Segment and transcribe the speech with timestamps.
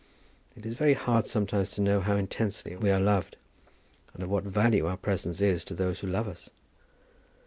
[0.55, 3.37] It is very hard sometimes to know how intensely we are loved,
[4.15, 6.49] and of what value our presence is to those who love us!